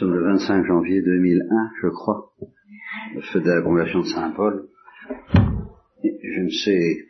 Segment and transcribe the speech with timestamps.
[0.00, 2.30] sommes le 25 janvier 2001, je crois,
[3.14, 4.64] le fête de la conversion de Saint Paul.
[6.02, 7.06] je ne sais,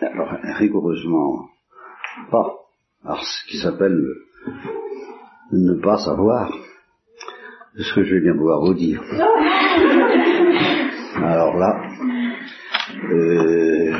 [0.00, 1.46] alors rigoureusement
[2.30, 2.54] pas,
[3.04, 4.00] alors ce qui s'appelle
[5.52, 6.50] ne pas savoir
[7.76, 9.02] ce que je vais bien pouvoir vous dire.
[11.16, 11.82] Alors là,
[13.12, 13.92] euh,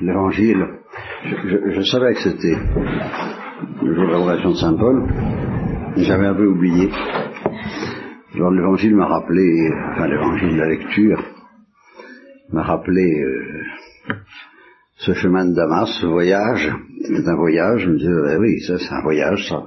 [0.00, 0.64] l'évangile,
[1.24, 2.56] je, savais que c'était
[3.82, 5.51] le jour de la conversion de Saint Paul,
[5.96, 6.90] j'avais un peu oublié.
[8.34, 11.22] Alors l'évangile m'a rappelé, enfin l'évangile de la lecture,
[12.50, 14.14] m'a rappelé euh,
[14.96, 16.72] ce chemin de Damas, ce voyage.
[17.02, 19.62] C'était un voyage, je me disais, eh oui, ça c'est un voyage, ça.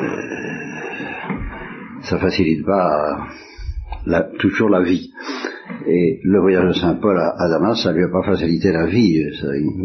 [0.00, 0.30] Euh,
[2.02, 3.28] ça facilite pas
[4.06, 5.12] la, toujours la vie.
[5.86, 9.22] Et le voyage de Saint Paul à, Damas, ça lui a pas facilité la vie.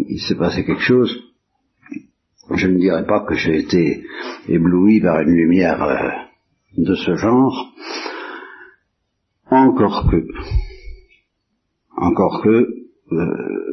[0.10, 1.35] il s'est passé quelque chose
[2.56, 4.04] je ne dirais pas que j'ai été
[4.48, 6.10] ébloui par une lumière euh,
[6.78, 7.74] de ce genre,
[9.50, 10.26] encore que,
[11.98, 12.68] encore que,
[13.12, 13.66] euh,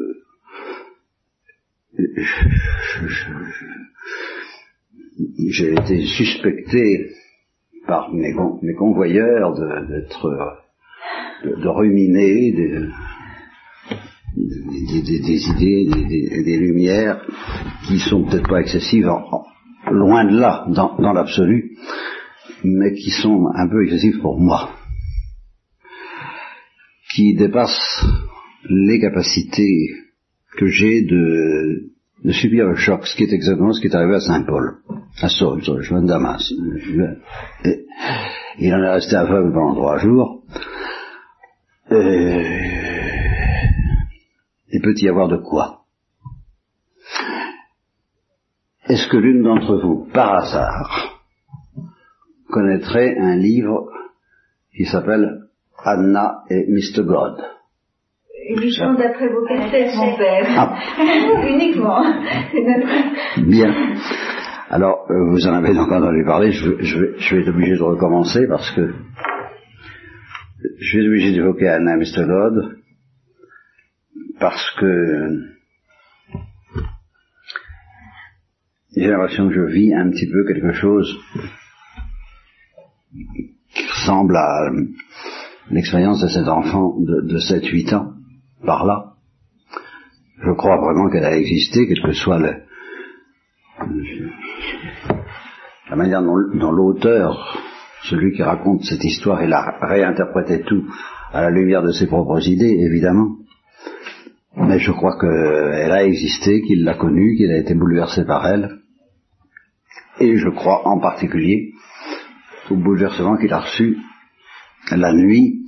[5.51, 7.11] j'ai été suspecté
[7.87, 8.33] par mes,
[8.75, 10.31] convoyeurs d'être,
[11.45, 12.89] de, de, ruminer, de,
[14.37, 15.89] des, idées,
[16.45, 17.21] des, lumières
[17.87, 19.11] qui sont peut-être pas excessives,
[19.91, 21.77] loin de là, dans, l'absolu,
[22.65, 24.71] mais qui sont un peu excessives pour moi,
[27.15, 28.05] qui dépassent
[28.69, 29.91] les capacités
[30.57, 31.91] que j'ai de,
[32.31, 34.79] subir le choc, ce qui est exactement ce qui est arrivé à Saint-Paul,
[35.21, 36.53] à Saul, sur le chemin de Damas.
[38.59, 40.43] il en est resté aveugle pendant trois jours.
[44.73, 45.83] Il peut y avoir de quoi.
[48.89, 51.21] Est-ce que l'une d'entre vous, par hasard,
[52.51, 53.89] connaîtrait un livre
[54.75, 55.43] qui s'appelle
[55.85, 57.05] Anna et Mr.
[57.05, 57.37] God?
[58.49, 60.47] Uniquement d'après vos cassettes, mon père.
[60.57, 60.79] Ah.
[61.49, 62.03] Uniquement.
[63.47, 63.73] Bien.
[64.69, 67.83] Alors, euh, vous en avez donc entendu parler, je, je, je vais être obligé de
[67.83, 68.95] recommencer parce que
[70.79, 72.27] je vais être obligé d'évoquer Anna et Mr.
[72.27, 72.82] God
[74.39, 75.41] parce que
[78.97, 81.19] j'ai l'impression que je vis un petit peu quelque chose
[83.13, 84.71] qui ressemble à
[85.71, 88.13] l'expérience de cet enfant de, de 7-8 ans,
[88.65, 89.15] par là.
[90.45, 92.63] Je crois vraiment qu'elle a existé, quel que soit le,
[95.91, 97.59] la manière dont, l'auteur,
[98.05, 100.85] celui qui raconte cette histoire, il a réinterprété tout
[101.33, 103.37] à la lumière de ses propres idées, évidemment.
[104.57, 108.81] Mais je crois qu'elle a existé, qu'il l'a connue, qu'il a été bouleversé par elle.
[110.21, 111.73] Et je crois en particulier
[112.71, 113.97] au bouleversement qu'il a reçu
[114.91, 115.65] la nuit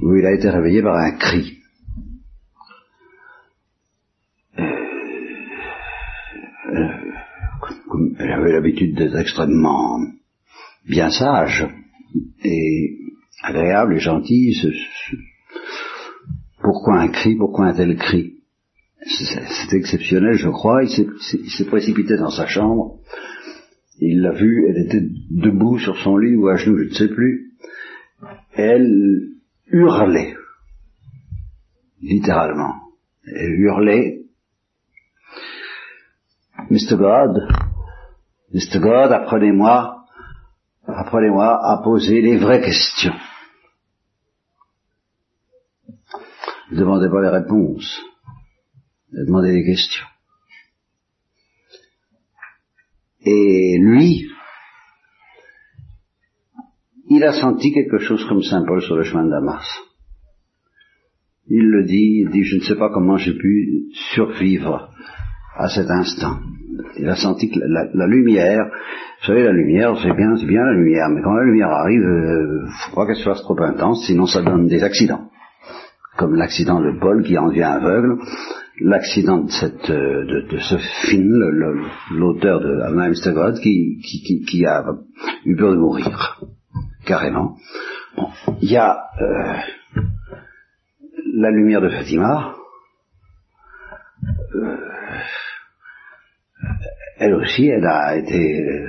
[0.00, 1.58] où il a été réveillé par un cri.
[4.58, 4.64] Euh,
[8.18, 9.98] elle avait l'habitude d'être extrêmement
[10.88, 11.66] bien sage
[12.44, 12.98] et
[13.42, 14.54] agréable et gentille,
[16.62, 18.38] pourquoi un cri Pourquoi un tel cri?
[19.04, 20.84] C'est exceptionnel, je crois.
[20.84, 23.00] Il s'est précipité dans sa chambre.
[23.98, 27.08] Il l'a vue, elle était debout sur son lit ou à genoux, je ne sais
[27.08, 27.52] plus.
[28.54, 29.28] Elle
[29.66, 30.34] hurlait,
[32.00, 32.74] littéralement.
[33.26, 34.22] Elle hurlait,
[36.70, 36.96] Mr.
[36.96, 37.48] God,
[38.52, 38.80] Mr.
[38.80, 40.04] God, apprenez-moi,
[40.86, 43.14] apprenez-moi à poser les vraies questions.
[46.72, 48.00] Ne demandez pas les réponses.
[49.12, 50.06] Demandez des questions.
[53.26, 54.26] Et lui,
[57.10, 59.66] il a senti quelque chose comme Saint Paul sur le chemin de Damas.
[61.46, 64.90] Il le dit, il dit, je ne sais pas comment j'ai pu survivre
[65.54, 66.38] à cet instant.
[66.98, 68.64] Il a senti que la, lumière,
[69.20, 72.00] vous savez, la lumière, c'est bien, c'est bien la lumière, mais quand la lumière arrive,
[72.00, 75.28] il euh, faut pas qu'elle soit trop intense, sinon ça donne des accidents
[76.16, 78.18] comme l'accident de Paul qui en devient aveugle,
[78.80, 80.76] l'accident de, cette, euh, de, ce
[81.06, 81.38] film,
[82.10, 84.00] l'auteur de Anna God qui,
[84.46, 84.84] qui, a
[85.44, 86.40] eu peur de mourir,
[87.06, 87.56] carrément.
[88.60, 89.54] il y a euh,
[91.34, 92.54] la lumière de Fatima,
[94.54, 94.76] euh,
[97.18, 98.86] elle aussi, elle a été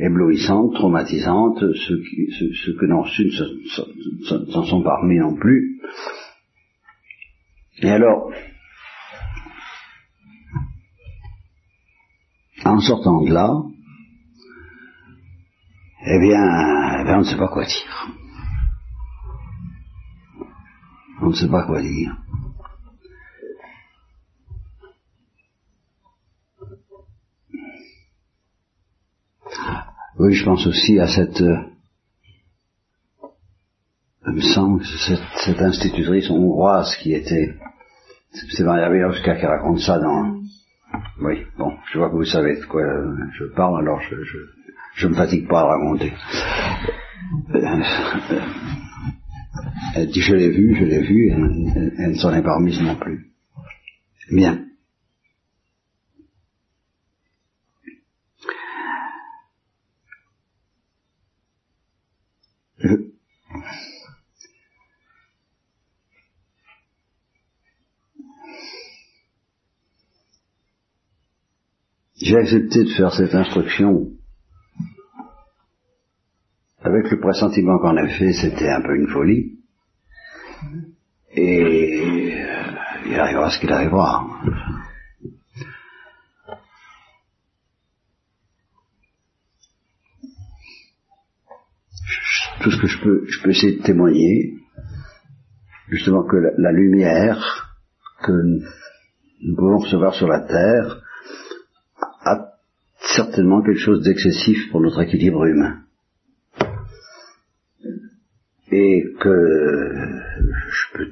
[0.00, 2.30] éblouissante, traumatisante, ceux, qui,
[2.64, 5.80] ceux, que n'en sont, sont parmi non plus.
[7.82, 8.30] Et alors,
[12.64, 13.50] en sortant de là,
[16.06, 16.18] eh
[17.00, 18.08] eh bien, on ne sait pas quoi dire.
[21.20, 22.16] On ne sait pas quoi dire.
[30.18, 31.58] Oui, je pense aussi à cette, euh,
[34.26, 37.54] me semble, cette, cette institutrice hongroise qui était,
[38.32, 40.40] c'est Maria jusqu'à qui raconte ça dans,
[41.20, 42.82] oui, bon, je vois que vous savez de quoi
[43.38, 44.38] je parle, alors je, je,
[44.96, 46.12] je me fatigue pas à raconter.
[49.94, 52.80] Elle dit, je l'ai vu, je l'ai vu, elle, elle ne s'en est pas remise
[52.82, 53.30] non plus.
[54.32, 54.67] Bien.
[72.20, 74.12] J'ai accepté de faire cette instruction
[76.80, 79.58] avec le pressentiment qu'en effet c'était un peu une folie.
[81.32, 82.44] Et
[83.06, 84.26] il arrivera ce qu'il arrivera.
[92.62, 94.54] Tout ce que je peux, je peux essayer de témoigner,
[95.88, 97.76] justement que la, lumière
[98.22, 101.00] que nous pouvons recevoir sur la terre
[102.24, 102.48] a
[103.14, 105.82] certainement quelque chose d'excessif pour notre équilibre humain.
[108.70, 109.94] Et que
[110.70, 111.08] je peux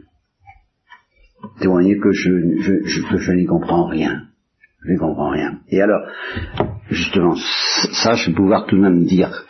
[1.61, 2.31] témoigner que je,
[2.85, 4.25] je, n'y comprends rien.
[4.83, 5.61] Je n'y comprends rien.
[5.69, 6.03] Et alors,
[6.91, 7.35] justement,
[8.03, 9.47] ça, je vais pouvoir tout de même dire,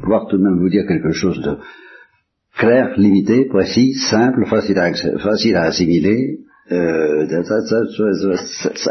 [0.00, 1.56] pouvoir tout de même vous dire quelque chose de
[2.58, 6.40] clair, limité, précis, simple, facile à, facile à assimiler,
[6.72, 7.26] euh,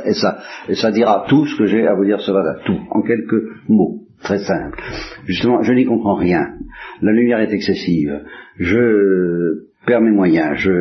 [0.06, 0.38] et, ça,
[0.70, 3.44] et ça dira tout ce que j'ai à vous dire ce matin, tout, en quelques
[3.68, 4.80] mots, très simple.
[5.26, 6.54] Justement, je n'y comprends rien.
[7.02, 8.22] La lumière est excessive.
[8.58, 10.72] Je perds mes moyens, je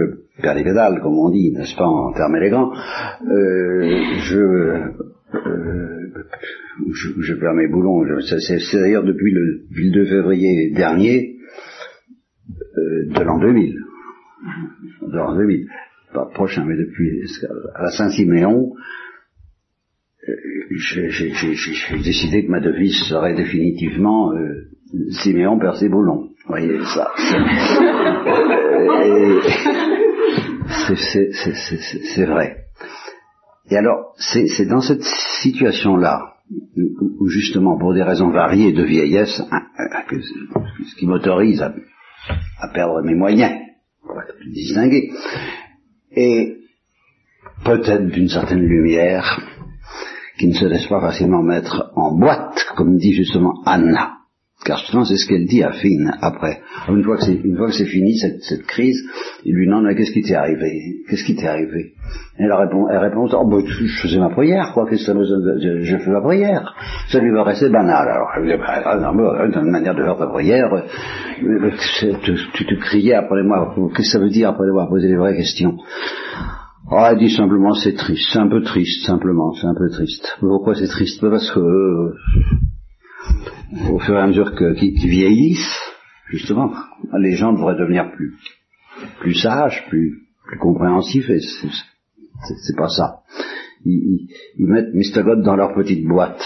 [0.41, 2.71] perds les pédales, comme on dit, n'est-ce pas, en termes élégants.
[2.73, 4.39] Euh, je,
[5.35, 5.94] euh,
[6.93, 8.05] je, je, perds mes boulons.
[8.21, 11.37] C'est d'ailleurs depuis le, le 2 février dernier
[12.77, 13.81] euh, de l'an 2000.
[15.03, 15.69] De l'an 2000
[16.15, 17.23] pas prochain, mais depuis
[17.75, 18.73] à la Saint-Siméon,
[20.29, 20.33] euh,
[20.71, 21.33] j'ai
[22.03, 24.69] décidé que ma devise serait définitivement euh,
[25.11, 26.29] Siméon perd ses boulons.
[26.47, 27.11] Vous voyez ça.
[32.15, 32.59] C'est vrai.
[33.71, 35.03] Et alors, c'est dans cette
[35.43, 40.19] situation-là, où, justement, pour des raisons variées de vieillesse, hein, euh,
[40.87, 41.75] ce qui m'autorise à,
[42.61, 43.53] à, perdre mes moyens,
[44.03, 45.11] pour être plus distingué,
[46.13, 46.59] et
[47.65, 49.41] peut-être d'une certaine lumière
[50.39, 54.24] qui ne se laisse pas facilement mettre en boîte, comme dit justement Anna.
[54.65, 56.61] Car justement, c'est ce qu'elle dit à Finn après.
[56.89, 58.99] Une fois que c'est, fini, cette, crise,
[59.45, 61.03] il lui demande, qu'est-ce qui t'est arrivé?
[61.09, 61.93] Qu'est-ce qui t'est arrivé?
[62.39, 65.25] Elle répond, elle répond, oh, bah, je faisais ma prière, quoi, qu'est-ce que ça me,
[65.25, 66.75] je, fais ma prière.
[67.09, 68.09] Ça lui va rester banal.
[68.09, 71.71] Alors, je dis, bah, non, mais, une manière de faire ta prière, euh,
[72.23, 75.17] tu, tu te criais après moi, qu'est-ce que ça veut dire après avoir posé les
[75.17, 75.77] vraies questions?
[76.91, 80.37] Oh, elle dit simplement c'est triste, c'est un peu triste, simplement, c'est un peu triste.
[80.41, 81.21] Pourquoi c'est triste?
[81.21, 82.15] Parce que euh,
[83.91, 85.79] au fur et à mesure qu'ils vieillissent,
[86.29, 86.73] justement,
[87.19, 88.35] les gens devraient devenir plus,
[89.21, 93.21] plus sages, plus, plus compréhensifs, et c'est pas ça.
[93.85, 95.23] Ils, ils, mettent Mr.
[95.23, 96.43] God dans leur petite boîte.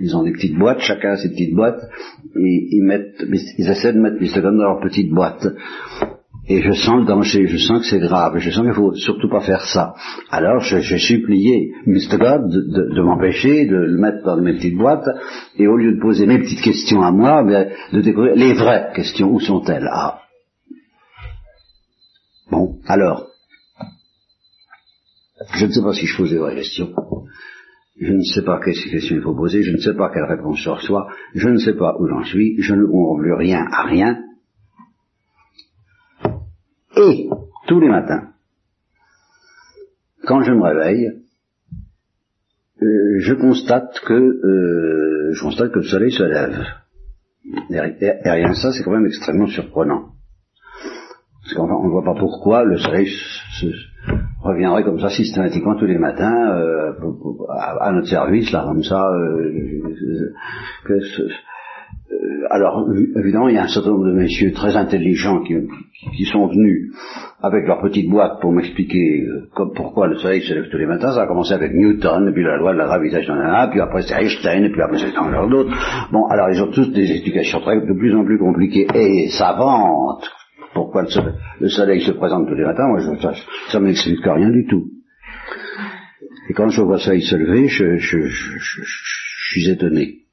[0.00, 1.80] Ils ont des petites boîtes, chacun a ses petites boîtes,
[2.36, 3.24] et ils mettent,
[3.58, 4.42] ils essaient de mettre Mr.
[4.42, 5.46] God dans leur petite boîte
[6.48, 9.28] et je sens le danger, je sens que c'est grave, je sens qu'il faut surtout
[9.28, 9.94] pas faire ça.
[10.30, 12.16] Alors j'ai supplié Mr.
[12.18, 15.06] God de, de, m'empêcher de le mettre dans mes petites boîtes,
[15.58, 18.92] et au lieu de poser mes petites questions à moi, ben, de découvrir les vraies
[18.94, 19.88] questions, où sont-elles?
[19.92, 20.20] Ah.
[22.50, 23.26] Bon, alors,
[25.54, 26.94] je ne sais pas si je pose les vraies questions.
[28.00, 30.60] Je ne sais pas quelles questions il faut poser, je ne sais pas quelle réponse
[30.60, 33.82] je reçois, je ne sais pas où j'en suis, je ne comprends plus rien à
[33.82, 34.16] rien,
[36.98, 37.28] et
[37.66, 38.28] tous les matins,
[40.26, 41.08] quand je me réveille,
[42.82, 46.64] euh, je constate que euh, je constate que le soleil se lève.
[47.70, 47.80] Et,
[48.30, 50.10] rien que ça, c'est quand même extrêmement surprenant.
[51.42, 53.66] Parce qu'on ne voit pas pourquoi le soleil se,
[54.42, 56.92] reviendrait comme ça systématiquement tous les matins euh,
[57.48, 59.10] à, notre service, là, comme ça.
[62.50, 65.54] Alors, évidemment, il y a un certain nombre de messieurs très intelligents qui,
[66.16, 66.92] qui sont venus
[67.42, 71.12] avec leur petite boîte pour m'expliquer euh, pourquoi le soleil se lève tous les matins.
[71.12, 73.34] Ça a commencé avec Newton, et puis la loi de la gravitation,
[73.70, 75.70] puis après c'est Einstein, et puis après c'est encore d'autres.
[76.10, 80.28] Bon, alors ils ont tous des explications très, de plus en plus compliquées et savantes.
[80.74, 82.86] Pourquoi le soleil, le soleil se présente tous les matins?
[82.88, 83.32] Moi, je, ça,
[83.68, 84.86] ça m'explique rien du tout.
[86.48, 88.82] Et quand je vois le soleil se lever, je, je, je
[89.50, 90.27] suis étonné.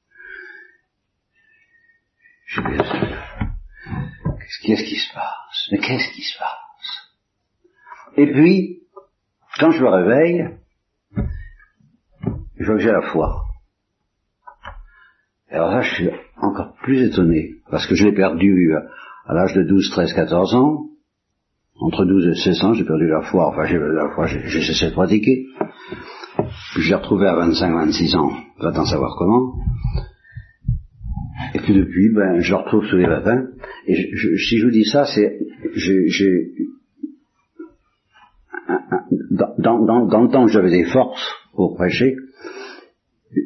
[4.64, 5.70] Qu'est-ce qui se passe?
[5.72, 6.56] Mais qu'est-ce qui se passe?
[8.18, 8.80] Et puis,
[9.60, 10.50] quand je me réveille,
[12.58, 13.44] je j'ai la foi.
[15.50, 18.74] Alors là, je suis encore plus étonné, parce que je l'ai perdu
[19.26, 20.82] à l'âge de 12, 13, 14 ans.
[21.78, 24.88] Entre 12 et 16 ans, j'ai perdu la foi, enfin j'ai la foi, j'ai cessé
[24.88, 25.46] de pratiquer.
[26.74, 29.56] Puis je l'ai retrouvé à 25, 26 ans, va t'en savoir comment.
[31.56, 33.48] Et puis depuis, ben, je le retrouve tous les matins.
[33.88, 35.40] Et si je vous dis ça, c'est,
[35.74, 36.52] j'ai,
[39.32, 42.18] dans, dans, dans, le temps où j'avais des forces pour prêcher,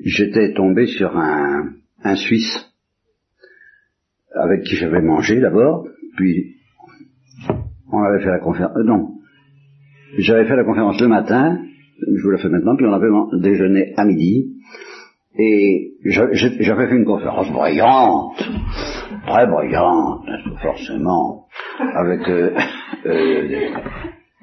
[0.05, 1.73] j'étais tombé sur un,
[2.03, 2.73] un Suisse
[4.33, 5.87] avec qui j'avais mangé d'abord,
[6.17, 6.55] puis
[7.91, 8.75] on avait fait la conférence.
[8.75, 9.19] Euh, non,
[10.17, 11.59] j'avais fait la conférence le matin,
[12.01, 14.55] je vous la fais maintenant, puis on avait déjeuné à midi,
[15.37, 18.41] et j'avais fait une conférence brillante,
[19.27, 20.25] très brillante,
[20.61, 21.45] forcément,
[21.95, 22.55] avec euh,
[23.05, 23.69] euh,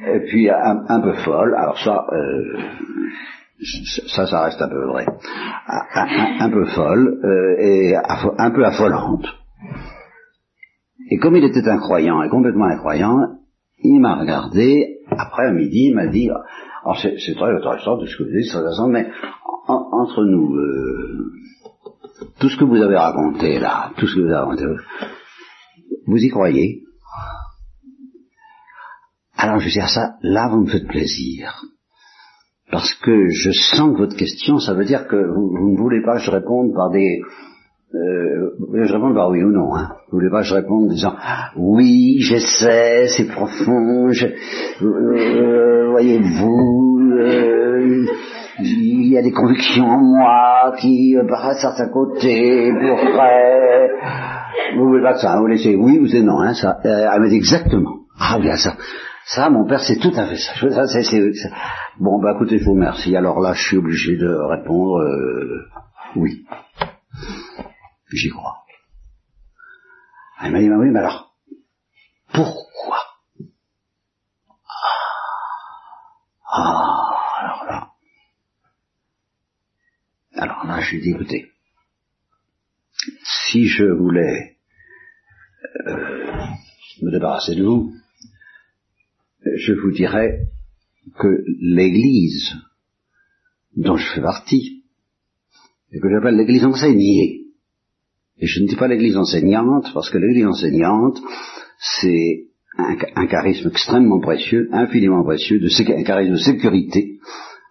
[0.06, 1.54] et puis un, peu folle.
[1.56, 2.60] Alors ça, euh,
[4.14, 5.06] ça, ça reste un peu vrai,
[6.40, 7.20] un, peu folle
[7.58, 9.26] et un peu affolante.
[11.10, 13.38] Et comme il était incroyant et complètement incroyant,
[13.78, 18.16] il m'a regardé après à midi, il m'a dit, alors c'est très intéressant de ce
[18.16, 18.58] que vous dites, c'est
[19.68, 21.32] entre nous, euh,
[22.40, 24.64] tout ce que vous avez raconté là, tout ce que vous avez raconté,
[26.06, 26.82] vous y croyez?
[29.36, 31.62] Alors je dis à ça, là vous me faites plaisir.
[32.70, 36.16] Parce que je sens que votre question, ça veut dire que vous, ne voulez pas
[36.16, 37.20] que je réponde par des...
[37.94, 38.50] Euh,
[38.84, 39.74] je réponds par oui ou non.
[39.76, 39.92] Hein.
[40.08, 41.14] Vous voulez pas que je réponde en disant
[41.56, 44.26] oui, j'essaie, c'est profond, je,
[44.82, 48.06] euh, voyez-vous, euh,
[48.58, 53.90] il y a des convictions en moi qui paraissent à côté, pour vrai.
[54.76, 56.78] Vous voulez pas que ça, vous laissez oui ou c'est non, hein, ça.
[56.84, 58.00] Euh, me dit exactement.
[58.18, 58.76] Ah bien ça.
[59.26, 60.86] Ça, mon père, c'est tout à fait ça.
[60.86, 61.48] ça,
[61.98, 63.16] bon, bah écoutez, je vous remercie.
[63.16, 65.66] Alors là, je suis obligé de répondre euh,
[66.14, 66.44] oui.
[68.12, 68.58] J'y crois.
[70.42, 71.32] Elle m'a dit, bah oui, mais alors,
[72.32, 72.98] pourquoi?
[76.48, 77.15] Ah, ah
[80.36, 81.46] Alors là, je lui dit, écoutez,
[83.48, 84.56] si je voulais
[85.86, 86.44] euh,
[87.02, 87.94] me débarrasser de vous,
[89.56, 90.48] je vous dirais
[91.18, 92.54] que l'Église
[93.76, 94.84] dont je fais partie,
[95.92, 97.46] et que j'appelle l'Église enseignée,
[98.38, 101.18] et je ne dis pas l'Église enseignante, parce que l'Église enseignante,
[101.78, 107.18] c'est un, charisme extrêmement précieux, infiniment précieux, de, un charisme de sécurité,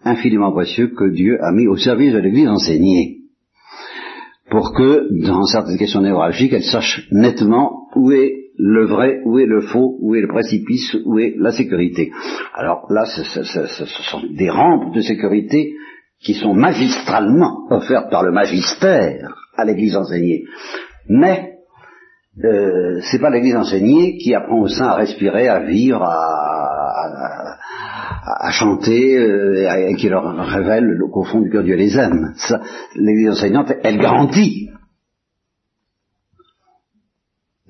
[0.06, 3.18] infiniment précieux que Dieu a mis au service de l'Église enseignée,
[4.50, 9.46] pour que, dans certaines questions névralgiques, elle sache nettement où est le vrai, où est
[9.46, 12.12] le faux, où est le précipice, où est la sécurité.
[12.54, 13.24] Alors là, ce,
[13.86, 15.74] sont des rampes de sécurité
[16.22, 20.44] qui sont magistralement offertes par le magistère à l'Église enseignée.
[21.10, 21.56] Mais
[22.44, 27.45] euh, c'est pas l'Église enseignée qui apprend aux saints à respirer, à vivre, à,
[28.52, 32.34] chanter euh, et qui leur révèle qu'au fond du cœur Dieu les aime.
[32.96, 34.70] L'Église enseignante, elle garantit.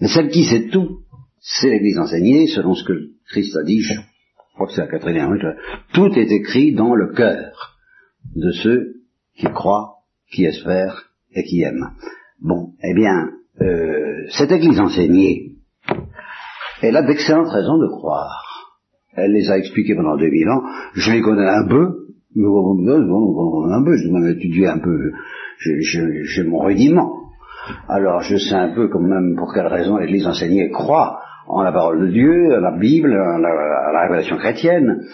[0.01, 0.99] Mais celle qui sait tout,
[1.39, 2.93] c'est l'Église enseignée, selon ce que
[3.29, 3.93] Christ a dit, je
[4.53, 5.37] crois que c'est la quatrième
[5.93, 7.75] tout est écrit dans le cœur
[8.35, 8.95] de ceux
[9.37, 9.95] qui croient,
[10.31, 11.91] qui espèrent et qui aiment.
[12.39, 13.31] Bon, eh bien,
[13.61, 15.55] euh, cette Église enseignée,
[16.81, 18.44] elle a d'excellentes raisons de croire.
[19.15, 20.63] Elle les a expliquées pendant 2000 ans.
[20.93, 22.05] Je les connais un peu.
[22.37, 25.11] Un peu, je m'en étudié un peu.
[25.59, 27.21] J'ai mon rudiment.
[27.87, 31.71] Alors je sais un peu quand même pour quelle raison l'Église enseignée croit en la
[31.71, 35.05] parole de Dieu, à la Bible, à la, révélation chrétienne.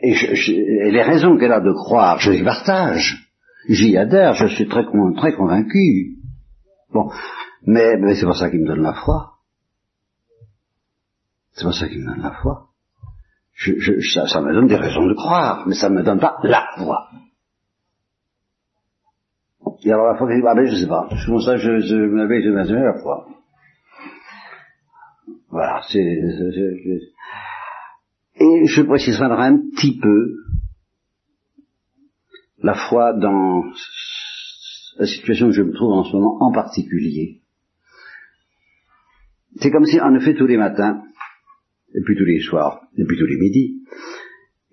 [0.00, 0.14] Et,
[0.90, 3.28] les raisons qu'elle a de croire, je les partage.
[3.68, 4.84] J'y adhère, je suis très,
[5.16, 6.16] très convaincu.
[6.92, 7.08] Bon,
[7.64, 9.34] mais, mais c'est pas ça qui me donne la foi.
[11.52, 12.71] C'est pas ça qui me donne la foi
[13.56, 17.08] ça, me donne des raisons de croire, mais ça ne me donne pas la foi.
[19.84, 21.08] Et alors la foi, ah ben je sais pas.
[21.26, 23.26] Pour ça je, je m'avais, je m'avais la foi.
[25.50, 25.98] Voilà, c'est,
[28.40, 30.36] et je préciserai un petit peu
[32.62, 33.64] la foi dans
[34.98, 37.42] la situation que je me trouve en ce moment en particulier.
[39.60, 41.02] C'est comme si, en effet, tous les matins,
[41.94, 43.82] et puis tous les soirs, et puis tous les midis,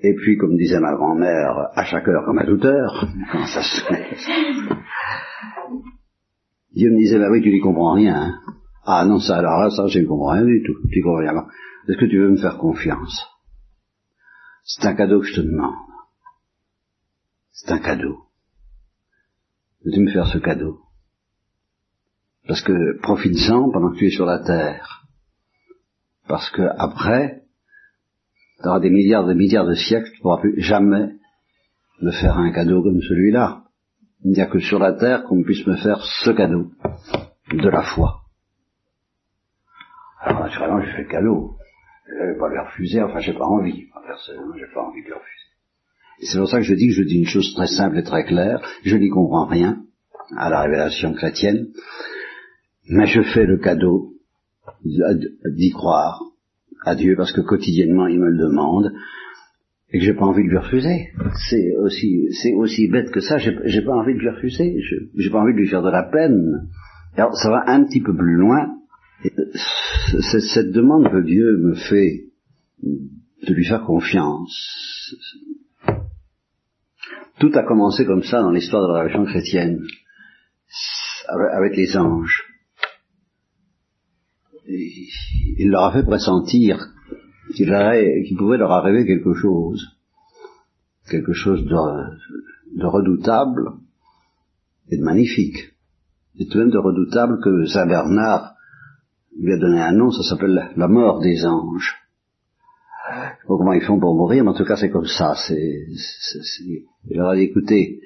[0.01, 3.61] et puis, comme disait ma grand-mère, à chaque heure comme à toute heure, comment ça
[3.61, 3.81] se
[6.71, 8.15] Dieu me disait, bah oui, tu n'y comprends rien.
[8.15, 8.39] Hein.
[8.85, 10.75] Ah non, ça, alors là, ça, je ne comprends rien du tout.
[10.89, 11.47] Tu comprends rien.
[11.87, 13.27] Est-ce que tu veux me faire confiance?
[14.63, 15.75] C'est un cadeau que je te demande.
[17.51, 18.19] C'est un cadeau.
[19.83, 20.79] Veux-tu me faire ce cadeau?
[22.47, 24.98] Parce que profite-en pendant que tu es sur la terre.
[26.29, 27.41] Parce que après,
[28.63, 31.15] auras des milliards de milliards de siècles, tu ne pourras plus jamais
[32.01, 33.63] me faire un cadeau comme celui-là.
[34.23, 36.69] Il n'y a que sur la terre qu'on puisse me faire ce cadeau
[37.51, 38.21] de la foi.
[40.21, 41.55] Alors naturellement, je fais le cadeau.
[42.07, 43.87] Je ne vais pas le refuser, enfin j'ai pas envie.
[44.05, 46.29] Personnellement, j'ai pas envie de le refuser.
[46.31, 48.25] C'est pour ça que je dis que je dis une chose très simple et très
[48.25, 48.61] claire.
[48.83, 49.81] Je n'y comprends rien
[50.37, 51.69] à la révélation chrétienne,
[52.87, 54.13] mais je fais le cadeau
[54.83, 56.21] d'y croire
[56.85, 58.91] à Dieu parce que quotidiennement il me le demande
[59.91, 61.09] et que j'ai pas envie de lui refuser.
[61.49, 63.37] C'est aussi, c'est aussi bête que ça.
[63.37, 64.79] J'ai pas envie de lui refuser.
[65.15, 66.67] J'ai pas envie de lui faire de la peine.
[67.15, 68.75] Alors ça va un petit peu plus loin.
[69.23, 72.25] Cette demande que Dieu me fait
[72.83, 75.15] de lui faire confiance.
[77.39, 79.81] Tout a commencé comme ça dans l'histoire de la religion chrétienne,
[81.53, 82.48] avec les anges
[84.69, 86.77] il leur a fait pressentir
[87.55, 89.97] qu'il pouvait leur arriver quelque chose,
[91.09, 93.71] quelque chose de, redoutable
[94.89, 95.73] et de magnifique.
[96.39, 98.53] Et tout de même de redoutable que Saint Bernard
[99.37, 101.95] lui a donné un nom, ça s'appelle la mort des anges.
[103.41, 105.33] Je comment ils font pour mourir, mais en tout cas c'est comme ça.
[105.49, 108.01] il leur a dit, écoutez,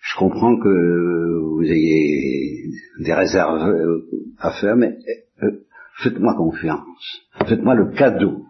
[0.00, 2.70] je comprends que vous ayez
[3.00, 4.02] des réserves
[4.38, 4.96] à faire, mais
[5.42, 5.65] euh,
[5.98, 7.22] Faites-moi confiance.
[7.46, 8.44] Faites-moi le cadeau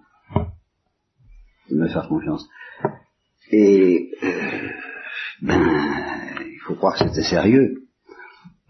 [1.71, 2.49] de me faire confiance.
[3.51, 4.69] Et euh,
[5.43, 5.63] ben,
[6.41, 7.83] il faut croire que c'était sérieux.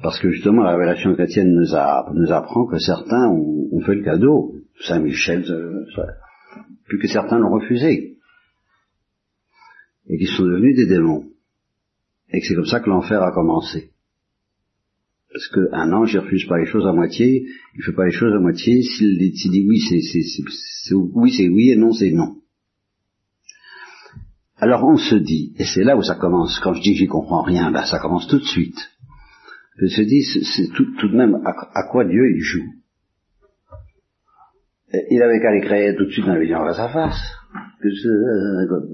[0.03, 4.05] Parce que justement, la révélation chrétienne nous, a, nous apprend que certains ont, fait le
[4.05, 4.53] cadeau.
[4.87, 5.43] Saint Michel,
[6.87, 8.19] puis que certains l'ont refusé.
[10.09, 11.25] Et qu'ils sont devenus des démons.
[12.29, 13.93] Et que c'est comme ça que l'enfer a commencé.
[15.37, 18.33] Parce qu'un ange, il refuse pas les choses à moitié, il fait pas les choses
[18.33, 22.37] à moitié, s'il dit oui, c'est oui, c'est oui, et non, c'est non.
[24.57, 27.07] Alors on se dit, et c'est là où ça commence, quand je dis que j'y
[27.07, 28.79] comprends rien, ben ça commence tout de suite.
[29.77, 32.73] Je se dis, c'est tout, de même à, quoi Dieu il joue?
[35.11, 37.21] Il avait qu'à les créer tout de suite dans la vision face à face.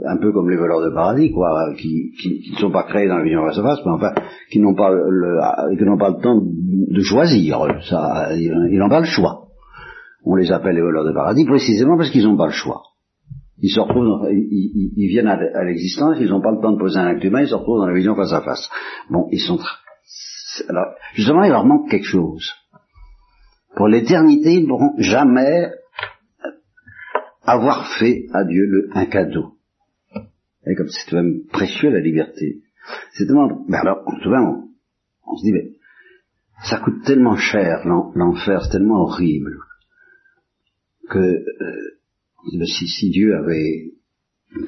[0.06, 2.12] Un peu comme les voleurs de paradis, quoi, qui,
[2.52, 4.14] ne sont pas créés dans la vision face à face, mais enfin,
[4.50, 7.58] qui n'ont pas le, qui n'ont pas le temps de choisir.
[7.88, 9.48] Ça, ils n'ont pas le choix.
[10.24, 12.82] On les appelle les voleurs de paradis précisément parce qu'ils n'ont pas le choix.
[13.58, 17.06] Ils se retrouvent, ils, viennent à, l'existence, ils n'ont pas le temps de poser un
[17.06, 18.68] acte humain, ils se retrouvent dans la vision face à face.
[19.08, 19.58] Bon, ils sont,
[20.68, 22.50] alors, justement, il leur manque quelque chose.
[23.76, 25.70] Pour l'éternité, ils ne pourront jamais
[27.44, 29.54] avoir fait à Dieu le, un cadeau.
[30.66, 32.62] Et comme c'est même précieux la liberté.
[33.12, 34.70] C'est tellement, ben alors, on,
[35.26, 35.72] on, se dit, mais
[36.64, 39.56] ça coûte tellement cher l'enfer, c'est tellement horrible
[41.10, 43.92] que euh, si, si, Dieu avait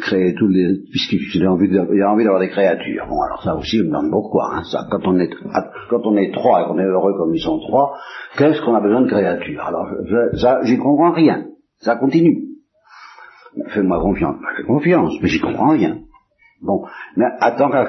[0.00, 3.06] créé tous les, puisqu'il a envie d'avoir des créatures.
[3.08, 4.50] Bon, alors ça aussi, on me demande pourquoi.
[4.54, 5.30] Hein, ça, quand on est
[5.90, 7.98] quand on est trois et qu'on est heureux comme ils sont trois,
[8.36, 9.62] qu'est-ce qu'on a besoin de créatures?
[9.62, 9.88] Alors,
[10.36, 11.46] ça, j'y comprends rien.
[11.78, 12.43] Ça continue.
[13.68, 14.36] Fais-moi confiance.
[14.56, 16.00] Fais confiance, mais j'y comprends rien.
[16.60, 16.86] Bon,
[17.16, 17.84] mais attends qu'à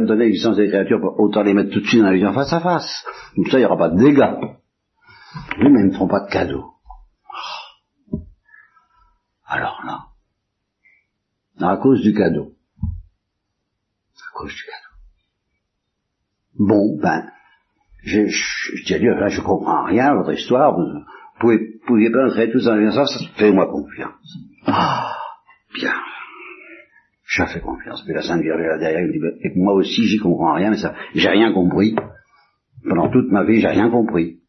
[0.00, 2.60] donner l'existence des créatures, autant les mettre tout de suite dans la vision face à
[2.60, 3.04] face.
[3.34, 4.34] Comme ça, il n'y aura pas de dégâts.
[5.58, 6.70] Oui, mais ils ne feront pas de cadeaux.
[9.46, 12.52] Alors là, à cause du cadeau.
[12.82, 14.84] À cause du cadeau.
[16.58, 17.30] Bon, ben,
[18.02, 20.76] je, je, dis à Dieu, là, je comprends rien, votre histoire,
[21.34, 24.38] vous, pouvez, pouviez pas entrer tous dans la vision face, fais-moi confiance.
[24.66, 25.12] Ah,
[25.74, 25.92] bien.
[27.26, 28.02] Je fais confiance.
[28.04, 30.70] Puis la Sainte Vierge là derrière, elle me dit, et moi aussi j'y comprends rien,
[30.70, 31.96] mais ça, j'ai rien compris.
[32.88, 34.40] Pendant toute ma vie, j'ai rien compris.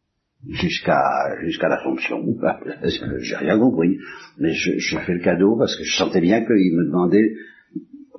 [0.48, 1.00] Jusqu'à
[1.42, 2.22] jusqu'à l'Assomption,
[3.20, 3.98] j'ai rien compris.
[4.38, 7.32] Mais je, je fais le cadeau parce que je sentais bien qu'il me demandait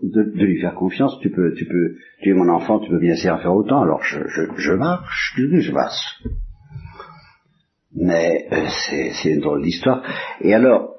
[0.04, 3.14] de, lui faire confiance, tu peux, tu peux, tu es mon enfant, tu peux bien
[3.14, 6.02] essayer à faire autant, alors je, je, je marche, je passe.
[8.00, 8.68] Mais euh,
[9.22, 10.04] c'est une drôle d'histoire.
[10.42, 10.94] Et alors,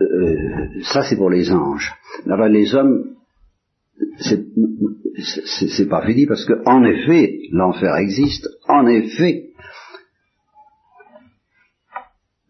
[0.00, 1.92] euh, ça c'est pour les anges.
[2.26, 3.16] Alors les hommes,
[4.18, 8.48] c'est pas fini parce que en effet, l'enfer existe.
[8.66, 9.50] En effet,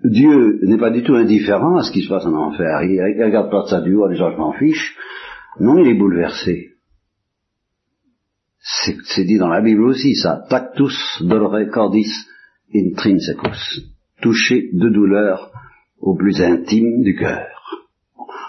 [0.05, 2.83] Dieu n'est pas du tout indifférent à ce qui se passe en enfer.
[2.83, 4.97] Il, ne regarde pas de ça du haut disant je m'en fiche.
[5.59, 6.71] Non, il est bouleversé.
[8.61, 10.45] C'est dit dans la Bible aussi, ça.
[10.49, 12.13] Tactus dolore cordis
[12.75, 13.83] intrinsecus.
[14.21, 15.51] Toucher de douleur
[16.01, 17.47] au plus intime du cœur.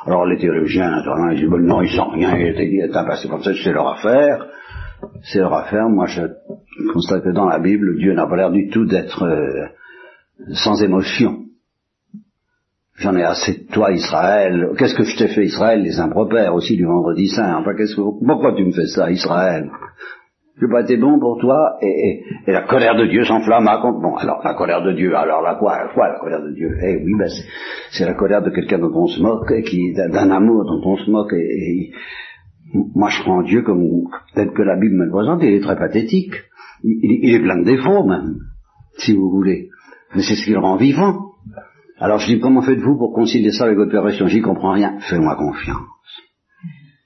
[0.05, 3.71] Alors les théologiens, ils disent, non, ils sont rien, il est, impassé comme ça, c'est
[3.71, 4.47] leur affaire.
[5.23, 5.89] C'est leur affaire.
[5.89, 6.21] Moi, je
[6.91, 9.67] constate que dans la Bible, Dieu n'a pas l'air du tout d'être euh,
[10.53, 11.43] sans émotion.
[12.97, 14.69] J'en ai assez de toi, Israël.
[14.77, 15.81] Qu'est-ce que je t'ai fait, Israël?
[15.81, 17.55] Les impropères aussi du vendredi saint.
[17.55, 19.69] Enfin, qu'est-ce que, pourquoi tu me fais ça, Israël?
[20.55, 24.01] Je n'ai pas été bon pour toi et, la colère de Dieu s'enflamme contre.
[24.01, 26.69] Bon, alors la colère de Dieu, alors la quoi, quoi la colère de Dieu?
[26.81, 27.27] Eh oui, ben
[27.91, 31.33] c'est la colère de quelqu'un dont on se moque, d'un amour dont on se moque.
[31.33, 31.91] Et,
[32.95, 33.83] moi, je prends Dieu comme
[34.35, 35.41] tel que la Bible me le présente.
[35.43, 36.33] Il est très pathétique.
[36.83, 38.37] il est plein de défauts même,
[38.97, 39.69] si vous voulez.
[40.15, 41.33] Mais c'est ce qui le rend vivant.
[41.99, 44.99] Alors je dis, comment faites-vous pour concilier ça avec votre perfection J'y comprends rien.
[45.09, 45.79] Fais-moi confiance.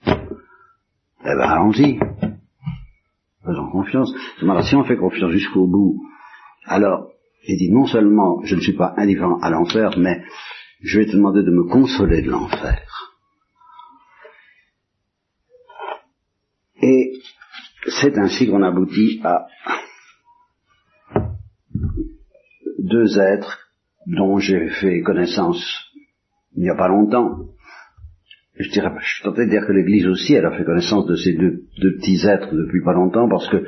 [0.05, 1.99] Eh ben, allons-y.
[3.47, 4.13] Faisons confiance.
[4.63, 6.01] si on fait confiance jusqu'au bout,
[6.65, 7.11] alors,
[7.47, 10.21] il dit, non seulement je ne suis pas indifférent à l'enfer, mais
[10.81, 12.83] je vais te demander de me consoler de l'enfer.
[16.81, 17.13] Et
[17.87, 19.47] c'est ainsi qu'on aboutit à
[22.79, 23.69] deux êtres
[24.05, 25.87] dont j'ai fait connaissance
[26.57, 27.45] il n'y a pas longtemps.
[28.59, 31.15] Je dirais, je suis tenté de dire que l'Église aussi, elle a fait connaissance de
[31.15, 33.63] ces deux, petits êtres depuis pas longtemps parce que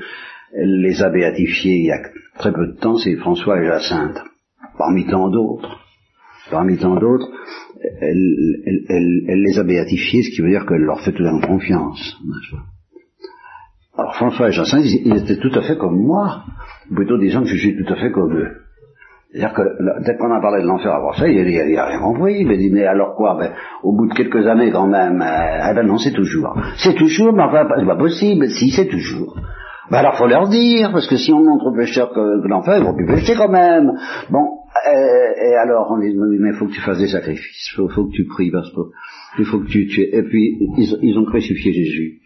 [0.54, 2.00] elle les a béatifiés il y a
[2.40, 4.18] très peu de temps, c'est François et Jacinthe.
[4.78, 5.80] Parmi tant d'autres,
[6.50, 7.30] parmi tant d'autres,
[8.02, 12.18] elle, les a béatifiés, ce qui veut dire qu'elle leur fait tout d'un confiance.
[13.96, 16.46] Alors François et Jacinthe, ils étaient tout à fait comme moi,
[16.96, 18.56] plutôt disant que je suis tout à fait comme eux.
[19.32, 22.40] C'est-à-dire que dès qu'on a parlé de l'enfer avant ça, il a, a rien compris.
[22.40, 25.70] Il m'a dit, mais alors quoi ben, Au bout de quelques années quand même, euh,
[25.70, 26.60] eh ben non, c'est toujours.
[26.78, 28.50] C'est toujours, mais enfin, c'est pas possible.
[28.50, 29.38] Si, c'est toujours.
[29.92, 32.84] Ben alors faut leur dire, parce que si on montre pécheur que, que l'enfer, ils
[32.84, 33.92] vont plus pécher quand même.
[34.32, 37.90] Bon, euh, et alors on dit, mais il faut que tu fasses des sacrifices, il
[37.90, 38.82] faut, que tu pries, parce que
[39.38, 40.10] il faut que tu tues.
[40.12, 42.20] Et puis, ils, ils ont crucifié Jésus.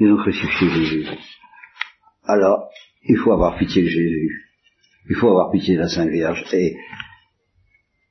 [0.00, 1.06] Ils ont crucifié Jésus.
[2.26, 2.68] Alors,
[3.04, 4.51] il faut avoir pitié de Jésus.
[5.08, 6.44] Il faut avoir pitié de la Sainte Vierge.
[6.52, 6.76] Et,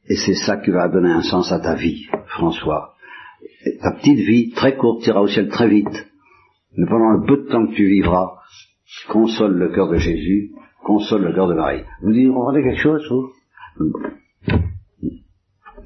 [0.08, 2.96] c'est ça qui va donner un sens à ta vie, François.
[3.82, 6.08] ta petite vie, très courte, ira au ciel très vite.
[6.76, 8.34] Mais pendant le peu de temps que tu vivras,
[9.08, 10.52] console le cœur de Jésus,
[10.84, 11.84] console le cœur de Marie.
[12.02, 13.32] Vous dites, on quelque chose, vous?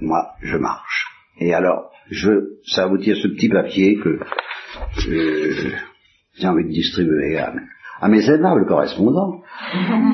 [0.02, 1.08] Moi, je marche.
[1.40, 4.20] Et alors, je, ça vous tire ce petit papier que
[5.08, 5.72] euh,
[6.34, 7.54] j'ai envie de distribuer à,
[8.02, 9.42] à mes aimables correspondants,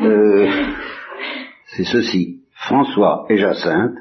[0.04, 0.50] euh,
[1.76, 2.44] c'est ceci.
[2.54, 3.98] François et Jacinthe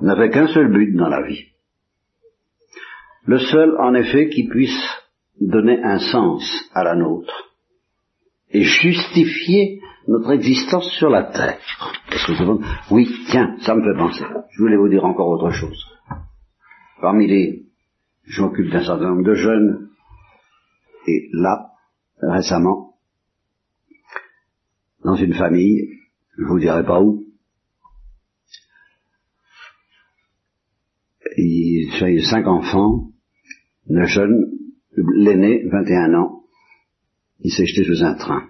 [0.00, 1.46] n'avaient qu'un seul but dans la vie.
[3.26, 4.80] Le seul, en effet, qui puisse
[5.40, 7.52] donner un sens à la nôtre
[8.50, 11.60] et justifier notre existence sur la terre.
[12.90, 14.24] Oui, tiens, ça me fait penser.
[14.50, 15.84] Je voulais vous dire encore autre chose.
[17.00, 17.66] Parmi les,
[18.24, 19.90] je m'occupe d'un certain nombre de jeunes,
[21.06, 21.72] et là,
[22.22, 22.94] récemment
[25.04, 25.97] dans une famille,
[26.38, 27.24] je vous dirai pas où.
[31.36, 33.10] Il y a cinq enfants,
[33.86, 34.52] le jeune,
[35.16, 36.42] l'aîné, 21 ans,
[37.40, 38.48] il s'est jeté sous un train.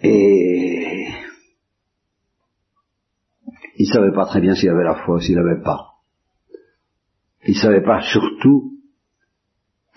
[0.00, 1.08] Et
[3.76, 5.94] il savait pas très bien s'il avait la foi s'il n'avait pas.
[7.46, 8.78] Il savait pas surtout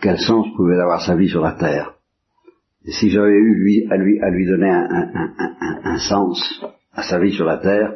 [0.01, 2.00] quel sens pouvait avoir sa vie sur la terre.
[2.85, 7.03] Si j'avais eu lui, à, lui, à lui donner un, un, un, un, sens à
[7.03, 7.93] sa vie sur la terre,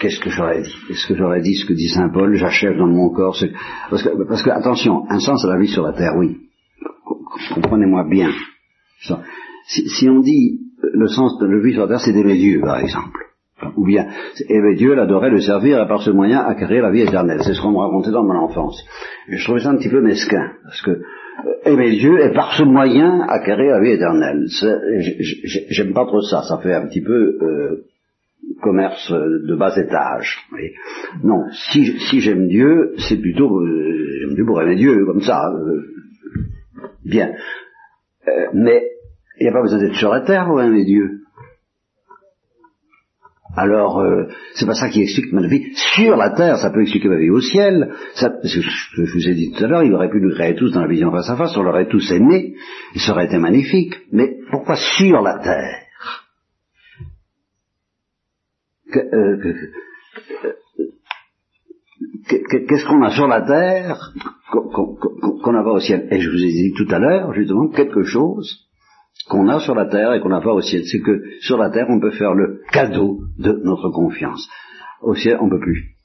[0.00, 0.74] qu'est-ce que j'aurais dit?
[0.90, 3.36] Est-ce que j'aurais dit ce que dit Saint Paul, j'achève dans mon corps
[3.90, 6.38] parce, que, parce que, attention, un sens à la vie sur la terre, oui.
[7.54, 8.30] Comprenez-moi bien.
[9.66, 12.60] Si, si, on dit le sens de la vie sur la terre, c'est d'aimer Dieu,
[12.60, 13.25] par exemple.
[13.76, 14.06] Ou bien,
[14.48, 17.40] aimer Dieu, l'adorer, le servir, et par ce moyen acquérir la vie éternelle.
[17.42, 18.84] C'est ce qu'on me racontait dans mon enfance.
[19.28, 21.02] Et je trouvais ça un petit peu mesquin, parce que euh,
[21.64, 24.46] aimer Dieu et par ce moyen acquérir la vie éternelle.
[25.70, 27.84] J'aime pas trop ça, ça fait un petit peu, euh,
[28.60, 30.38] commerce de bas étage.
[31.24, 35.50] Non, si, si j'aime Dieu, c'est plutôt euh, j'aime Dieu pour aimer Dieu, comme ça.
[35.50, 35.82] Euh,
[37.04, 37.32] bien.
[38.52, 38.90] Mais
[39.38, 41.20] il n'y a pas besoin d'être sur la terre pour aimer Dieu.
[43.56, 47.08] Alors, euh, c'est pas ça qui explique ma vie sur la terre, ça peut expliquer
[47.08, 47.94] ma vie au ciel.
[48.14, 50.72] Ça, je, je vous ai dit tout à l'heure, il aurait pu nous créer tous
[50.72, 52.54] dans la vision face à face, on l'aurait tous aimé,
[52.94, 53.94] et ça aurait été magnifique.
[54.12, 55.86] Mais pourquoi sur la terre
[58.94, 59.54] euh,
[62.28, 64.12] Qu'est-ce qu'on a sur la terre
[64.52, 66.08] qu'on n'a pas au ciel?
[66.10, 68.65] Et je vous ai dit tout à l'heure, justement, quelque chose
[69.28, 70.82] qu'on a sur la terre et qu'on n'a pas au ciel.
[70.84, 74.48] C'est que sur la terre, on peut faire le cadeau de notre confiance.
[75.02, 75.96] Au ciel, on peut plus.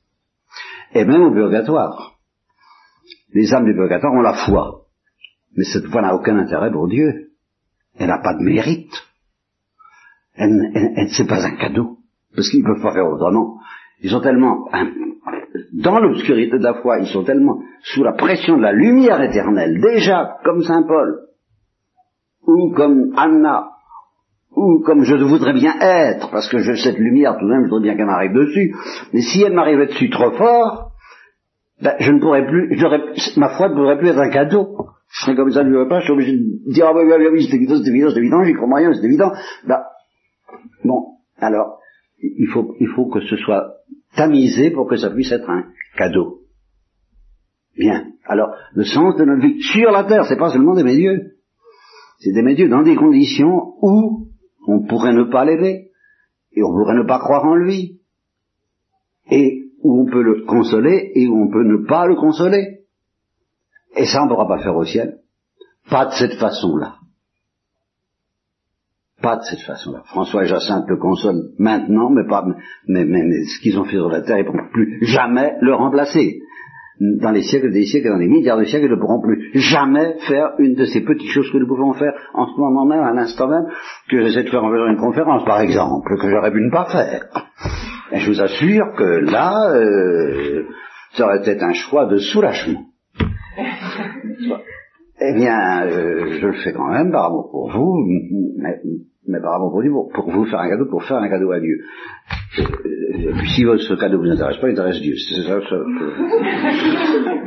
[0.94, 2.16] Et même au purgatoire.
[3.34, 4.86] Les âmes du purgatoire ont la foi.
[5.56, 7.32] Mais cette foi n'a aucun intérêt pour Dieu.
[7.98, 8.94] Elle n'a pas de mérite.
[10.36, 11.98] Elle, elle, c'est pas un cadeau.
[12.36, 13.60] Parce qu'ils ne peuvent pas faire autrement.
[14.02, 14.68] Ils sont tellement,
[15.74, 19.80] dans l'obscurité de la foi, ils sont tellement sous la pression de la lumière éternelle,
[19.80, 21.28] déjà, comme Saint Paul,
[22.52, 23.70] ou comme Anna,
[24.56, 27.70] ou comme je voudrais bien être, parce que je, cette lumière, tout de même, je
[27.70, 28.76] voudrais bien qu'elle m'arrive dessus,
[29.14, 30.92] mais si elle m'arrivait dessus trop fort,
[31.82, 32.78] ben, je ne pourrais plus,
[33.38, 34.88] ma foi ne pourrait plus être un cadeau.
[35.10, 37.28] Je serais comme ça, je ne pas, je suis obligé de dire, ah oui, oui,
[37.32, 39.32] oui, c'est évident, c'est évident, c'est évident, j'y crois rien, c'est évident.
[39.68, 39.80] Ben,
[40.86, 41.80] bon, alors,
[42.22, 43.74] il faut, il faut que ce soit
[44.16, 45.66] tamisé pour que ça puisse être un
[45.98, 46.42] cadeau.
[47.78, 48.12] Bien.
[48.26, 51.32] Alors, le sens de notre vie sur la terre, c'est pas seulement d'aimer Dieu.
[52.22, 54.28] C'est d'aimer Dieu dans des conditions où
[54.68, 55.90] on pourrait ne pas l'aimer,
[56.54, 58.00] et on pourrait ne pas croire en lui,
[59.32, 62.82] et où on peut le consoler, et où on peut ne pas le consoler.
[63.96, 65.18] Et ça, on ne pourra pas faire au ciel.
[65.90, 66.98] Pas de cette façon-là.
[69.22, 70.04] Pas de cette façon-là.
[70.06, 72.46] François et Jacinthe le consolent maintenant, mais pas,
[72.88, 75.74] mais, mais, ce qu'ils ont fait sur la terre, ils ne pourront plus jamais le
[75.74, 76.42] remplacer.
[77.20, 80.18] Dans les siècles des siècles, dans les milliards de siècles, ils ne pourront plus jamais
[80.28, 83.12] faire une de ces petites choses que nous pouvons faire en ce moment même, à
[83.14, 83.66] l'instant même,
[84.10, 86.86] que j'essaie de faire en faisant une conférence, par exemple, que j'aurais pu ne pas
[86.92, 87.26] faire.
[88.12, 90.66] Et je vous assure que là, euh,
[91.14, 92.86] ça aurait été un choix de soulagement.
[95.24, 98.08] Eh bien, euh, je le fais quand même par amour pour vous,
[98.58, 98.82] mais
[99.28, 101.60] mais par rapport pour Dieu, pour, vous faire un cadeau, pour faire un cadeau à
[101.60, 101.78] Dieu.
[102.58, 105.16] Et euh, puis si ce cadeau vous intéresse pas, il intéresse Dieu.
[105.16, 105.76] Ça, ça,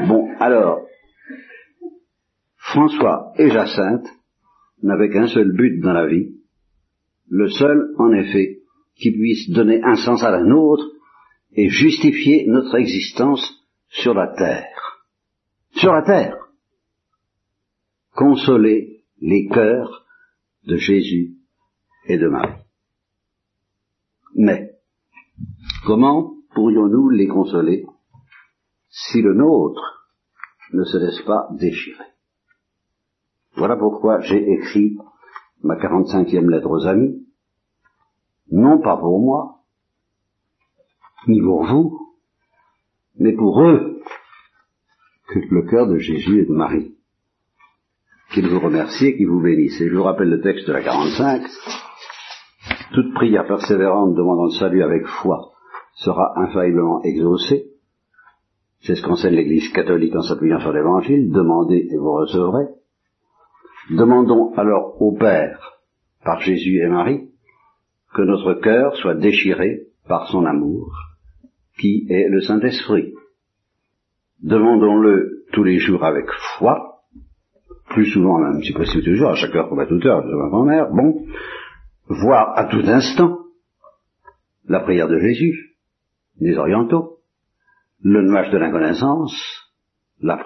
[0.06, 0.86] Bon, alors,
[2.58, 4.06] François et Jacinthe
[4.82, 6.36] n'avaient qu'un seul but dans la vie,
[7.28, 8.58] le seul, en effet,
[8.96, 10.84] qui puisse donner un sens à la nôtre
[11.52, 15.02] et justifier notre existence sur la terre.
[15.72, 16.36] Sur la terre.
[18.14, 20.06] Consoler les cœurs
[20.66, 21.34] de Jésus
[22.06, 22.62] et de Marie.
[24.34, 24.72] Mais,
[25.86, 27.86] comment pourrions-nous les consoler
[28.88, 30.08] si le nôtre
[30.72, 32.04] ne se laisse pas déchirer?
[33.56, 34.98] Voilà pourquoi j'ai écrit
[35.62, 37.26] ma 45e lettre aux amis,
[38.50, 39.60] non pas pour moi,
[41.26, 41.98] ni pour vous,
[43.16, 44.02] mais pour eux,
[45.34, 46.96] le cœur de Jésus et de Marie,
[48.32, 49.80] qu'ils vous remercient et qu'ils vous bénissent.
[49.80, 51.42] Et je vous rappelle le texte de la 45,
[52.94, 55.50] toute prière persévérante demandant le salut avec foi
[55.94, 57.66] sera infailliblement exaucée.
[58.80, 61.32] C'est ce qu'enseigne l'Église catholique en s'appuyant sur l'Évangile.
[61.32, 62.66] Demandez et vous recevrez.
[63.90, 65.80] Demandons alors au Père,
[66.24, 67.30] par Jésus et Marie,
[68.14, 70.92] que notre cœur soit déchiré par son amour,
[71.78, 73.12] qui est le Saint-Esprit.
[74.42, 77.00] Demandons-le tous les jours avec foi,
[77.90, 80.48] plus souvent même, si possible toujours, à chaque heure pour à toute heure, de ma
[80.48, 81.26] grand-mère, bon,
[82.08, 83.38] voir à tout instant
[84.66, 85.76] la prière de Jésus,
[86.40, 87.18] des orientaux,
[88.02, 89.34] le nuage de l'inconnaissance,
[90.20, 90.42] la,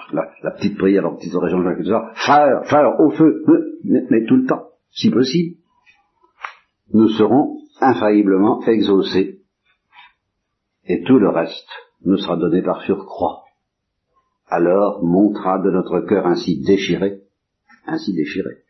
[0.57, 1.65] petite prière, la petite oraison de
[2.15, 3.45] frère, frère, au feu,
[3.85, 5.57] mais, tout le temps, si possible,
[6.93, 9.43] nous serons infailliblement exaucés.
[10.85, 11.69] Et tout le reste
[12.05, 13.45] nous sera donné par surcroît.
[14.47, 17.21] Alors montra de notre cœur ainsi déchiré,
[17.87, 18.63] ainsi déchiré,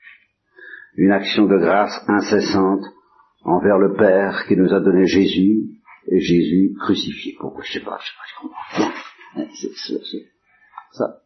[0.98, 2.82] une action de grâce incessante
[3.44, 5.78] envers le Père qui nous a donné Jésus
[6.10, 7.36] et Jésus crucifié.
[7.38, 8.92] Pourquoi je sais pas, je sais pas, je comprends.
[10.92, 11.18] Ça.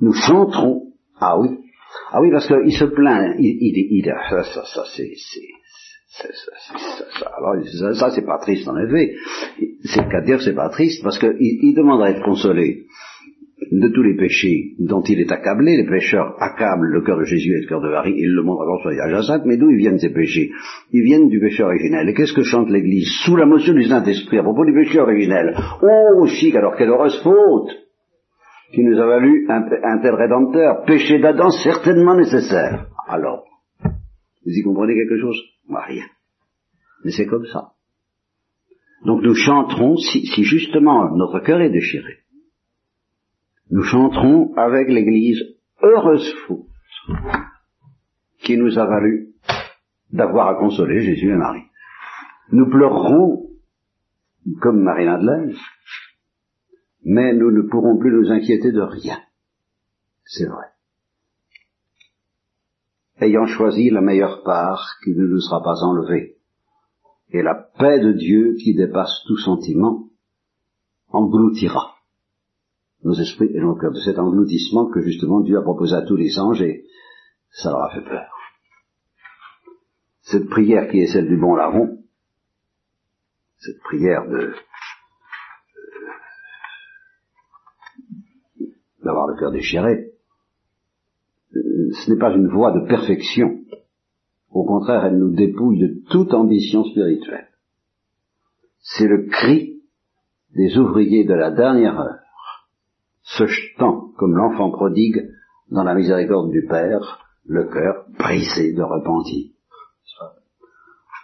[0.00, 0.92] Nous chanterons.
[1.20, 1.50] Ah oui.
[2.10, 3.36] Ah oui, parce qu'il se plaint.
[3.38, 5.48] Il, il, ça, ça, ça c'est, c'est,
[6.08, 9.14] ça, alors ça, ça c'est pas triste en effet.
[9.84, 12.86] C'est qu'à dire c'est pas triste parce qu'il il demande à être consolé.
[13.72, 15.76] De tous les péchés dont il est accablé.
[15.76, 18.14] Les pécheurs accablent le cœur de Jésus et le cœur de Marie.
[18.16, 19.44] Il le montre encore sur Jacinthe.
[19.44, 20.50] Mais d'où ils viennent ces péchés?
[20.92, 22.08] Ils viennent du péché originel.
[22.08, 23.08] Et qu'est-ce que chante l'Église?
[23.24, 25.56] Sous la motion du Saint-Esprit à propos du péché originel.
[25.82, 27.70] Oh, chic, alors quelle heureuse faute
[28.72, 30.84] qui nous a valu un, un tel rédempteur.
[30.86, 32.86] Péché d'Adam certainement nécessaire.
[33.08, 33.44] Alors,
[33.82, 35.40] vous y comprenez quelque chose?
[35.68, 36.04] Moi, rien.
[37.04, 37.72] Mais c'est comme ça.
[39.04, 42.14] Donc nous chanterons, si, si justement notre cœur est déchiré,
[43.70, 45.42] nous chanterons avec l'Église
[45.82, 46.66] heureuse faute
[48.40, 49.34] qui nous a valu
[50.12, 51.66] d'avoir à consoler Jésus et Marie.
[52.52, 53.50] Nous pleurerons
[54.60, 55.54] comme Marie-Madeleine,
[57.04, 59.18] mais nous ne pourrons plus nous inquiéter de rien.
[60.24, 60.66] C'est vrai.
[63.20, 66.36] Ayant choisi la meilleure part qui ne nous sera pas enlevée,
[67.30, 70.08] et la paix de Dieu qui dépasse tout sentiment
[71.08, 71.95] engloutira
[73.06, 76.16] nos esprits et nos cœurs, de cet engloutissement que justement Dieu a proposé à tous
[76.16, 76.86] les anges et
[77.50, 78.28] ça leur a fait peur.
[80.22, 81.98] Cette prière qui est celle du bon larron,
[83.58, 84.52] cette prière de
[89.04, 90.10] d'avoir le cœur déchiré,
[91.54, 93.60] euh, ce n'est pas une voie de perfection.
[94.50, 97.50] Au contraire, elle nous dépouille de toute ambition spirituelle.
[98.80, 99.80] C'est le cri
[100.56, 102.15] des ouvriers de la dernière heure
[103.26, 105.28] se jetant comme l'enfant prodigue
[105.70, 109.50] dans la miséricorde du Père, le cœur brisé de repentir.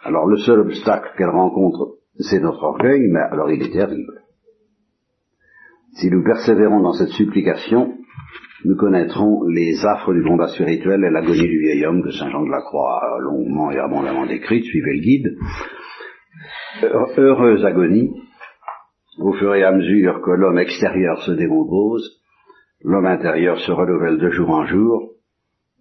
[0.04, 4.20] Alors le seul obstacle qu'elle rencontre, c'est notre orgueil, mais alors il est terrible.
[5.94, 7.94] Si nous persévérons dans cette supplication,
[8.64, 12.44] nous connaîtrons les affres du combat spirituel et l'agonie du vieil homme que Saint Jean
[12.44, 15.36] de la Croix a longuement et abondamment décrite, suivez le guide.
[17.16, 18.10] Heureuse agonie,
[19.18, 22.20] au fur et à mesure que l'homme extérieur se décompose,
[22.83, 25.11] l'homme intérieur se renouvelle de jour en jour.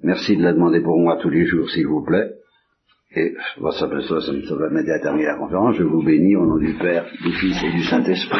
[0.04, 2.32] Merci de la demander pour moi tous les jours, s'il vous plaît.
[3.14, 5.76] Et ça, ça, ça va m'aider à terminer la conférence.
[5.76, 8.40] Je vous bénis au nom du Père, du Fils et du Saint-Esprit.